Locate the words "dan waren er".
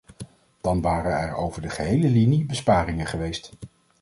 0.61-1.33